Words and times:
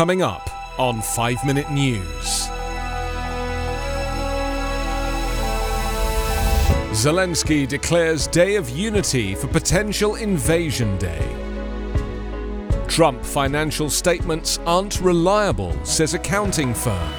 Coming 0.00 0.22
up 0.22 0.48
on 0.78 1.02
5 1.02 1.44
Minute 1.44 1.70
News. 1.70 2.48
Zelensky 6.96 7.68
declares 7.68 8.26
Day 8.26 8.56
of 8.56 8.70
Unity 8.70 9.34
for 9.34 9.46
potential 9.46 10.14
invasion 10.14 10.96
day. 10.96 11.20
Trump 12.88 13.22
financial 13.22 13.90
statements 13.90 14.56
aren't 14.64 15.02
reliable, 15.02 15.78
says 15.84 16.14
accounting 16.14 16.72
firm. 16.72 17.12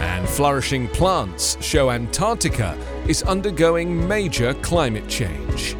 And 0.00 0.28
flourishing 0.28 0.88
plants 0.88 1.56
show 1.64 1.92
Antarctica 1.92 2.76
is 3.06 3.22
undergoing 3.22 4.08
major 4.08 4.54
climate 4.54 5.06
change. 5.06 5.76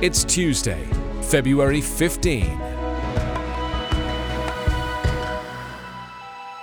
It's 0.00 0.24
Tuesday, 0.24 0.88
February 1.20 1.82
15. 1.82 2.71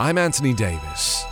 I'm 0.01 0.17
Anthony 0.17 0.53
Davis. 0.53 1.25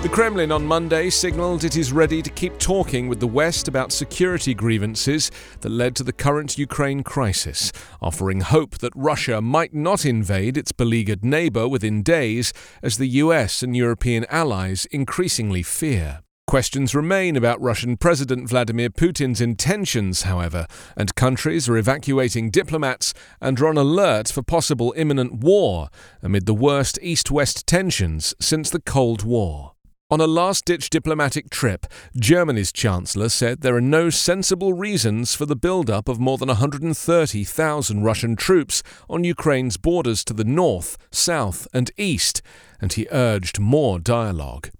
The 0.00 0.08
Kremlin 0.10 0.50
on 0.50 0.64
Monday 0.64 1.10
signalled 1.10 1.64
it 1.64 1.76
is 1.76 1.92
ready 1.92 2.22
to 2.22 2.30
keep 2.30 2.58
talking 2.58 3.08
with 3.08 3.20
the 3.20 3.26
West 3.26 3.68
about 3.68 3.92
security 3.92 4.54
grievances 4.54 5.30
that 5.60 5.68
led 5.68 5.94
to 5.96 6.02
the 6.02 6.14
current 6.14 6.56
Ukraine 6.56 7.02
crisis, 7.02 7.72
offering 8.00 8.40
hope 8.40 8.78
that 8.78 8.94
Russia 8.96 9.42
might 9.42 9.74
not 9.74 10.06
invade 10.06 10.56
its 10.56 10.72
beleaguered 10.72 11.22
neighbour 11.22 11.68
within 11.68 12.02
days, 12.02 12.54
as 12.82 12.96
the 12.96 13.08
US 13.08 13.62
and 13.62 13.76
European 13.76 14.24
allies 14.30 14.86
increasingly 14.86 15.62
fear. 15.62 16.22
Questions 16.46 16.94
remain 16.94 17.34
about 17.34 17.60
Russian 17.60 17.96
President 17.96 18.48
Vladimir 18.48 18.88
Putin's 18.88 19.40
intentions, 19.40 20.22
however, 20.22 20.68
and 20.96 21.12
countries 21.16 21.68
are 21.68 21.76
evacuating 21.76 22.50
diplomats 22.50 23.12
and 23.40 23.60
are 23.60 23.66
on 23.66 23.76
alert 23.76 24.28
for 24.28 24.42
possible 24.42 24.94
imminent 24.96 25.40
war 25.40 25.88
amid 26.22 26.46
the 26.46 26.54
worst 26.54 27.00
east 27.02 27.32
west 27.32 27.66
tensions 27.66 28.32
since 28.40 28.70
the 28.70 28.80
Cold 28.80 29.24
War. 29.24 29.72
On 30.08 30.20
a 30.20 30.28
last 30.28 30.64
ditch 30.66 30.88
diplomatic 30.88 31.50
trip, 31.50 31.84
Germany's 32.16 32.70
Chancellor 32.70 33.28
said 33.28 33.62
there 33.62 33.74
are 33.74 33.80
no 33.80 34.08
sensible 34.08 34.72
reasons 34.72 35.34
for 35.34 35.46
the 35.46 35.56
build 35.56 35.90
up 35.90 36.08
of 36.08 36.20
more 36.20 36.38
than 36.38 36.46
130,000 36.46 38.04
Russian 38.04 38.36
troops 38.36 38.84
on 39.10 39.24
Ukraine's 39.24 39.76
borders 39.76 40.24
to 40.24 40.32
the 40.32 40.44
north, 40.44 40.96
south, 41.10 41.66
and 41.74 41.90
east, 41.96 42.40
and 42.80 42.92
he 42.92 43.08
urged 43.10 43.58
more 43.58 43.98
dialogue. 43.98 44.70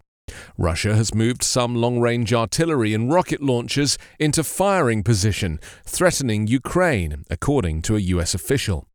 Russia 0.58 0.94
has 0.94 1.14
moved 1.14 1.42
some 1.42 1.74
long 1.74 2.00
range 2.00 2.32
artillery 2.32 2.94
and 2.94 3.12
rocket 3.12 3.42
launchers 3.42 3.98
into 4.18 4.42
firing 4.42 5.02
position, 5.02 5.60
threatening 5.84 6.46
Ukraine, 6.46 7.24
according 7.30 7.82
to 7.82 7.96
a 7.96 8.00
US 8.00 8.34
official. 8.34 8.86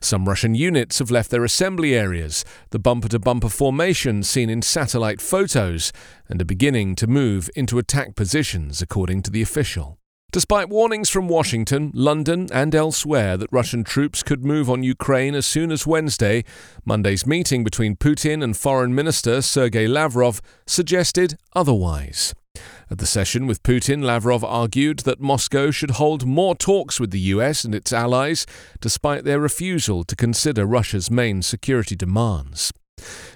Some 0.00 0.28
Russian 0.28 0.54
units 0.54 0.98
have 0.98 1.10
left 1.10 1.30
their 1.30 1.44
assembly 1.44 1.94
areas, 1.94 2.44
the 2.70 2.78
bumper 2.78 3.08
to 3.08 3.18
bumper 3.18 3.48
formation 3.48 4.22
seen 4.22 4.48
in 4.48 4.62
satellite 4.62 5.20
photos, 5.20 5.92
and 6.28 6.40
are 6.40 6.46
beginning 6.46 6.94
to 6.96 7.06
move 7.06 7.50
into 7.54 7.78
attack 7.78 8.14
positions, 8.14 8.80
according 8.80 9.22
to 9.22 9.30
the 9.30 9.42
official. 9.42 9.97
Despite 10.30 10.68
warnings 10.68 11.08
from 11.08 11.26
Washington, 11.26 11.90
London, 11.94 12.48
and 12.52 12.74
elsewhere 12.74 13.38
that 13.38 13.50
Russian 13.50 13.82
troops 13.82 14.22
could 14.22 14.44
move 14.44 14.68
on 14.68 14.82
Ukraine 14.82 15.34
as 15.34 15.46
soon 15.46 15.72
as 15.72 15.86
Wednesday, 15.86 16.44
Monday's 16.84 17.26
meeting 17.26 17.64
between 17.64 17.96
Putin 17.96 18.44
and 18.44 18.54
Foreign 18.54 18.94
Minister 18.94 19.40
Sergei 19.40 19.88
Lavrov 19.88 20.42
suggested 20.66 21.38
otherwise. 21.54 22.34
At 22.90 22.98
the 22.98 23.06
session 23.06 23.46
with 23.46 23.62
Putin, 23.62 24.04
Lavrov 24.04 24.44
argued 24.44 24.98
that 25.00 25.18
Moscow 25.18 25.70
should 25.70 25.92
hold 25.92 26.26
more 26.26 26.54
talks 26.54 27.00
with 27.00 27.10
the 27.10 27.32
US 27.32 27.64
and 27.64 27.74
its 27.74 27.90
allies, 27.90 28.44
despite 28.82 29.24
their 29.24 29.40
refusal 29.40 30.04
to 30.04 30.14
consider 30.14 30.66
Russia's 30.66 31.10
main 31.10 31.40
security 31.40 31.96
demands. 31.96 32.70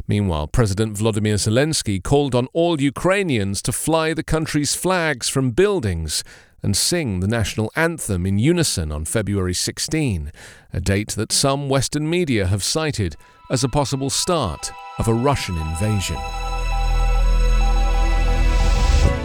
Meanwhile, 0.07 0.49
President 0.49 0.99
Vladimir 0.99 1.37
Zelensky 1.37 2.03
called 2.03 2.35
on 2.35 2.49
all 2.53 2.83
Ukrainians 2.83 3.63
to 3.63 3.73
fly 3.73 4.13
the 4.13 4.25
country's 4.25 4.75
flags 4.75 5.29
from 5.31 5.53
buildings 5.53 6.23
and 6.63 6.77
sing 6.77 7.21
the 7.21 7.29
national 7.29 7.73
anthem 7.75 8.25
in 8.25 8.39
unison 8.39 8.93
on 8.93 9.05
February 9.05 9.55
16, 9.55 10.33
a 10.73 10.81
date 10.81 11.11
that 11.11 11.33
some 11.33 11.69
Western 11.69 12.09
media 12.09 12.47
have 12.47 12.63
cited 12.63 13.17
as 13.51 13.65
a 13.65 13.69
possible 13.69 14.11
start 14.11 14.71
of 14.99 15.09
a 15.09 15.15
Russian 15.15 15.57
invasion. 15.57 16.17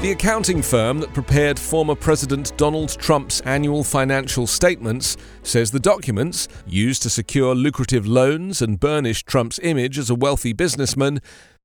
The 0.02 0.12
accounting 0.12 0.62
firm 0.62 1.00
that 1.00 1.14
prepared 1.14 1.58
former 1.58 1.96
President 1.96 2.56
Donald 2.56 2.90
Trump's 3.00 3.42
annual 3.42 3.84
financial 3.84 4.46
statements 4.46 5.18
says 5.42 5.72
the 5.72 5.80
documents, 5.80 6.48
used 6.68 7.02
to 7.04 7.10
secure 7.10 7.56
lucrative 7.56 8.06
loans 8.06 8.62
and 8.62 8.80
burnish 8.80 9.24
Trump's 9.24 9.60
image 9.64 9.98
as 9.98 10.10
a 10.10 10.16
wealthy 10.16 10.54
businessman, 10.54 11.20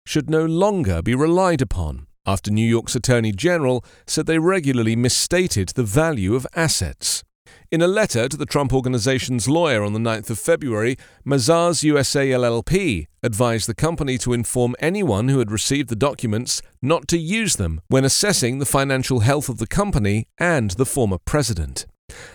should 0.07 0.31
no 0.31 0.47
longer 0.47 1.03
be 1.03 1.15
relied 1.15 1.61
upon 1.61 2.07
after 2.27 2.51
New 2.51 2.67
York's 2.67 2.95
Attorney 2.95 3.33
General 3.33 3.85
said 4.07 4.27
they 4.27 4.39
regularly 4.39 4.97
misstated 4.97 5.71
the 5.71 5.83
value 5.83 6.35
of 6.35 6.47
assets. 6.55 7.25
In 7.71 7.81
a 7.81 7.87
letter 7.87 8.29
to 8.29 8.37
the 8.37 8.47
Trump 8.47 8.73
Organization's 8.73 9.49
lawyer 9.49 9.83
on 9.83 9.95
the 9.95 9.99
9th 9.99 10.31
of 10.31 10.39
February, 10.39 10.97
Mazars 11.27 11.83
USA 11.83 12.29
LLP 12.29 13.07
advised 13.23 13.67
the 13.67 13.75
company 13.75 14.19
to 14.19 14.35
inform 14.35 14.77
anyone 14.79 15.29
who 15.29 15.39
had 15.39 15.51
received 15.51 15.89
the 15.89 15.97
documents 15.97 16.61
not 16.83 17.09
to 17.09 17.19
use 17.19 17.57
them 17.57 17.81
when 17.89 18.05
assessing 18.05 18.59
the 18.59 18.67
financial 18.67 19.21
health 19.21 19.49
of 19.49 19.59
the 19.59 19.67
company 19.67 20.27
and 20.39 20.73
the 20.73 20.87
former 20.87 21.19
president. 21.25 21.87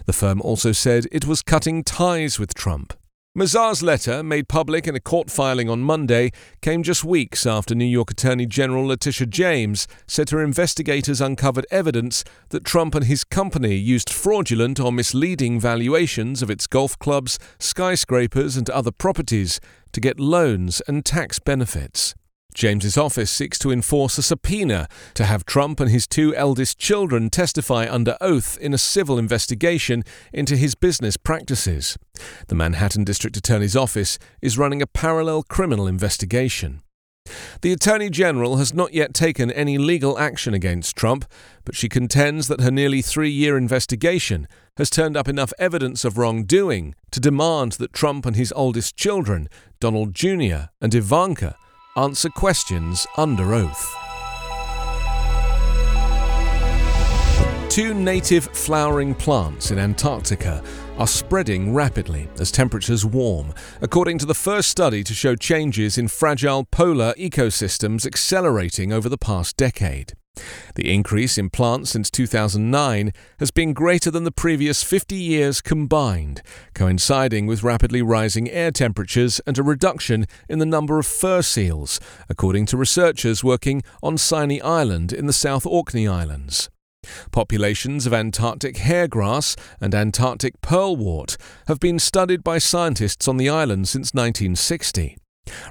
The 0.05 0.13
firm 0.13 0.41
also 0.41 0.71
said 0.71 1.05
it 1.11 1.27
was 1.27 1.43
cutting 1.43 1.83
ties 1.83 2.39
with 2.39 2.55
Trump. 2.55 2.93
Mazars' 3.37 3.83
letter, 3.83 4.23
made 4.23 4.47
public 4.47 4.87
in 4.87 4.95
a 4.95 4.99
court 4.99 5.29
filing 5.29 5.69
on 5.69 5.83
Monday, 5.83 6.31
came 6.59 6.81
just 6.81 7.03
weeks 7.03 7.45
after 7.45 7.75
New 7.75 7.85
York 7.85 8.09
Attorney 8.09 8.47
General 8.47 8.87
Letitia 8.87 9.27
James 9.27 9.87
said 10.07 10.31
her 10.31 10.43
investigators 10.43 11.21
uncovered 11.21 11.67
evidence 11.69 12.23
that 12.49 12.65
Trump 12.65 12.95
and 12.95 13.05
his 13.05 13.23
company 13.23 13.75
used 13.75 14.09
fraudulent 14.09 14.79
or 14.79 14.91
misleading 14.91 15.59
valuations 15.59 16.41
of 16.41 16.49
its 16.49 16.65
golf 16.65 16.97
clubs, 16.97 17.37
skyscrapers, 17.59 18.57
and 18.57 18.71
other 18.71 18.91
properties 18.91 19.59
to 19.91 20.01
get 20.01 20.19
loans 20.19 20.81
and 20.87 21.05
tax 21.05 21.37
benefits. 21.37 22.15
James's 22.57 22.97
office 22.97 23.29
seeks 23.29 23.59
to 23.59 23.69
enforce 23.69 24.17
a 24.17 24.23
subpoena 24.23 24.87
to 25.13 25.25
have 25.25 25.45
Trump 25.45 25.79
and 25.79 25.91
his 25.91 26.07
two 26.07 26.35
eldest 26.35 26.79
children 26.79 27.29
testify 27.29 27.87
under 27.87 28.17
oath 28.19 28.57
in 28.57 28.73
a 28.73 28.79
civil 28.79 29.19
investigation 29.19 30.03
into 30.33 30.57
his 30.57 30.73
business 30.73 31.17
practices. 31.17 31.99
The 32.47 32.55
Manhattan 32.55 33.03
District 33.03 33.37
Attorney's 33.37 33.75
office 33.75 34.17
is 34.41 34.57
running 34.57 34.81
a 34.81 34.87
parallel 34.87 35.43
criminal 35.43 35.85
investigation. 35.85 36.81
The 37.61 37.73
Attorney 37.73 38.09
General 38.09 38.57
has 38.57 38.73
not 38.73 38.91
yet 38.91 39.13
taken 39.13 39.51
any 39.51 39.77
legal 39.77 40.17
action 40.17 40.55
against 40.55 40.95
Trump, 40.95 41.25
but 41.63 41.75
she 41.75 41.87
contends 41.87 42.47
that 42.47 42.61
her 42.61 42.71
nearly 42.71 43.03
three 43.03 43.29
year 43.29 43.55
investigation 43.55 44.47
has 44.77 44.89
turned 44.89 45.15
up 45.15 45.27
enough 45.27 45.53
evidence 45.59 46.03
of 46.03 46.17
wrongdoing 46.17 46.95
to 47.11 47.19
demand 47.19 47.73
that 47.73 47.93
Trump 47.93 48.25
and 48.25 48.35
his 48.35 48.51
oldest 48.55 48.97
children, 48.97 49.47
Donald 49.79 50.15
Jr. 50.15 50.69
and 50.81 50.95
Ivanka, 50.95 51.55
answer 51.97 52.29
questions 52.29 53.07
under 53.17 53.53
oath. 53.53 53.95
Two 57.69 57.93
native 57.93 58.45
flowering 58.45 59.13
plants 59.13 59.71
in 59.71 59.79
Antarctica 59.79 60.63
are 60.97 61.07
spreading 61.07 61.73
rapidly 61.73 62.27
as 62.39 62.51
temperatures 62.51 63.05
warm, 63.05 63.53
according 63.81 64.17
to 64.17 64.25
the 64.25 64.33
first 64.33 64.69
study 64.69 65.03
to 65.03 65.13
show 65.13 65.35
changes 65.35 65.97
in 65.97 66.07
fragile 66.07 66.63
polar 66.65 67.13
ecosystems 67.19 68.05
accelerating 68.05 68.91
over 68.91 69.09
the 69.09 69.17
past 69.17 69.57
decade. 69.57 70.13
The 70.75 70.93
increase 70.93 71.37
in 71.37 71.49
plants 71.49 71.91
since 71.91 72.11
2009 72.11 73.11
has 73.39 73.51
been 73.51 73.73
greater 73.73 74.11
than 74.11 74.23
the 74.23 74.31
previous 74.31 74.83
50 74.83 75.15
years 75.15 75.61
combined, 75.61 76.41
coinciding 76.73 77.47
with 77.47 77.63
rapidly 77.63 78.01
rising 78.01 78.49
air 78.49 78.71
temperatures 78.71 79.41
and 79.47 79.57
a 79.57 79.63
reduction 79.63 80.25
in 80.47 80.59
the 80.59 80.65
number 80.65 80.99
of 80.99 81.07
fur 81.07 81.41
seals, 81.41 81.99
according 82.29 82.65
to 82.67 82.77
researchers 82.77 83.43
working 83.43 83.83
on 84.03 84.17
Signy 84.17 84.61
Island 84.61 85.13
in 85.13 85.27
the 85.27 85.33
South 85.33 85.65
Orkney 85.65 86.07
Islands. 86.07 86.69
Populations 87.31 88.05
of 88.05 88.13
Antarctic 88.13 88.75
hairgrass 88.75 89.57
and 89.79 89.95
Antarctic 89.95 90.59
pearlwort 90.61 91.37
have 91.67 91.79
been 91.79 91.99
studied 91.99 92.43
by 92.43 92.57
scientists 92.57 93.27
on 93.27 93.37
the 93.37 93.49
island 93.49 93.87
since 93.87 94.13
1960. 94.13 95.17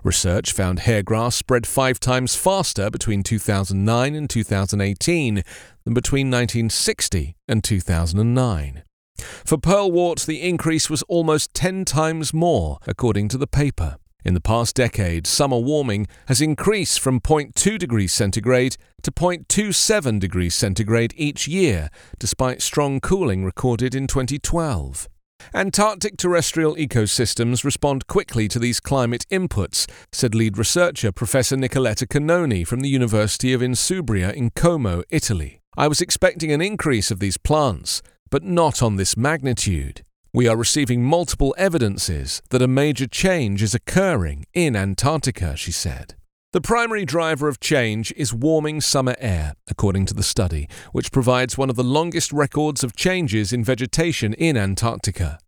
Research 0.02 0.52
found 0.52 0.80
hair 0.80 1.02
grass 1.02 1.36
spread 1.36 1.66
five 1.66 2.00
times 2.00 2.34
faster 2.34 2.90
between 2.90 3.22
2009 3.22 4.14
and 4.14 4.30
2018 4.30 5.42
than 5.84 5.94
between 5.94 6.30
1960 6.30 7.36
and 7.48 7.62
2009. 7.62 8.82
For 9.18 9.56
pearlwort, 9.56 10.26
the 10.26 10.42
increase 10.42 10.90
was 10.90 11.02
almost 11.04 11.54
10 11.54 11.84
times 11.84 12.34
more, 12.34 12.78
according 12.86 13.28
to 13.28 13.38
the 13.38 13.46
paper. 13.46 13.96
In 14.24 14.34
the 14.34 14.40
past 14.40 14.74
decade, 14.74 15.24
summer 15.24 15.58
warming 15.58 16.08
has 16.26 16.40
increased 16.40 16.98
from 16.98 17.20
0.2 17.20 17.78
degrees 17.78 18.12
centigrade 18.12 18.76
to 19.02 19.12
0.27 19.12 20.18
degrees 20.18 20.54
centigrade 20.54 21.14
each 21.16 21.46
year, 21.46 21.90
despite 22.18 22.60
strong 22.60 22.98
cooling 22.98 23.44
recorded 23.44 23.94
in 23.94 24.08
2012. 24.08 25.08
Antarctic 25.54 26.18
terrestrial 26.18 26.76
ecosystems 26.76 27.64
respond 27.64 28.06
quickly 28.06 28.46
to 28.48 28.58
these 28.58 28.78
climate 28.78 29.24
inputs, 29.30 29.90
said 30.12 30.34
lead 30.34 30.58
researcher 30.58 31.10
Professor 31.12 31.56
Nicoletta 31.56 32.06
Cannone 32.06 32.66
from 32.66 32.80
the 32.80 32.90
University 32.90 33.54
of 33.54 33.62
Insubria 33.62 34.34
in 34.34 34.50
Como, 34.50 35.02
Italy. 35.08 35.60
I 35.74 35.88
was 35.88 36.02
expecting 36.02 36.52
an 36.52 36.60
increase 36.60 37.10
of 37.10 37.20
these 37.20 37.38
plants, 37.38 38.02
but 38.28 38.42
not 38.42 38.82
on 38.82 38.96
this 38.96 39.16
magnitude. 39.16 40.02
We 40.32 40.46
are 40.46 40.56
receiving 40.56 41.02
multiple 41.02 41.54
evidences 41.56 42.42
that 42.50 42.60
a 42.60 42.68
major 42.68 43.06
change 43.06 43.62
is 43.62 43.74
occurring 43.74 44.44
in 44.52 44.76
Antarctica, 44.76 45.56
she 45.56 45.72
said. 45.72 46.16
The 46.56 46.62
primary 46.62 47.04
driver 47.04 47.48
of 47.48 47.60
change 47.60 48.14
is 48.16 48.32
warming 48.32 48.80
summer 48.80 49.14
air, 49.18 49.56
according 49.68 50.06
to 50.06 50.14
the 50.14 50.22
study, 50.22 50.70
which 50.90 51.12
provides 51.12 51.58
one 51.58 51.68
of 51.68 51.76
the 51.76 51.84
longest 51.84 52.32
records 52.32 52.82
of 52.82 52.96
changes 52.96 53.52
in 53.52 53.62
vegetation 53.62 54.32
in 54.32 54.56
Antarctica. 54.56 55.38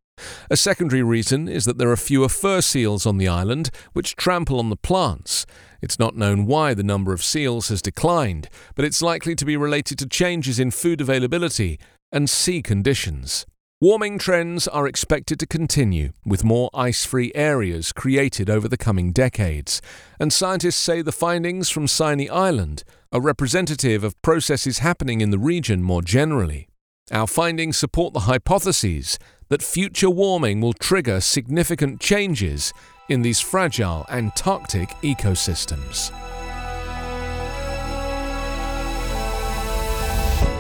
A 0.51 0.57
secondary 0.59 1.03
reason 1.03 1.49
is 1.49 1.65
that 1.65 1.79
there 1.79 1.91
are 1.91 1.97
fewer 1.97 2.29
fur 2.29 2.61
seals 2.61 3.07
on 3.07 3.17
the 3.17 3.27
island, 3.27 3.71
which 3.95 4.17
trample 4.17 4.59
on 4.59 4.69
the 4.69 4.77
plants. 4.77 5.47
It's 5.81 5.99
not 5.99 6.15
known 6.15 6.45
why 6.45 6.75
the 6.75 6.83
number 6.83 7.15
of 7.15 7.25
seals 7.25 7.71
has 7.71 7.81
declined, 7.81 8.51
but 8.75 8.85
it's 8.85 9.01
likely 9.01 9.35
to 9.37 9.47
be 9.47 9.57
related 9.57 9.99
to 10.01 10.07
changes 10.07 10.61
in 10.61 10.71
food 10.71 11.01
availability 11.01 11.81
and 12.13 12.29
sea 12.29 12.61
conditions. 12.61 13.47
Warming 13.81 14.19
trends 14.19 14.67
are 14.67 14.89
expected 14.89 15.39
to 15.39 15.47
continue, 15.47 16.11
with 16.27 16.43
more 16.43 16.69
ice 16.75 17.07
free 17.07 17.31
areas 17.37 17.93
created 17.93 18.51
over 18.51 18.67
the 18.67 18.77
coming 18.77 19.13
decades, 19.13 19.81
and 20.19 20.33
scientists 20.33 20.79
say 20.79 21.01
the 21.01 21.13
findings 21.13 21.71
from 21.71 21.87
Signy 21.87 22.29
Island 22.29 22.83
are 23.13 23.21
representative 23.21 24.03
of 24.03 24.21
processes 24.21 24.81
happening 24.81 25.21
in 25.21 25.31
the 25.31 25.39
region 25.39 25.85
more 25.85 26.03
generally. 26.03 26.67
Our 27.13 27.29
findings 27.29 27.79
support 27.79 28.15
the 28.15 28.27
hypotheses 28.27 29.17
that 29.49 29.63
future 29.63 30.11
warming 30.11 30.61
will 30.61 30.73
trigger 30.73 31.21
significant 31.21 32.01
changes 32.01 32.73
in 33.09 33.23
these 33.23 33.39
fragile 33.39 34.07
Antarctic 34.11 34.89
ecosystems. 35.05 36.11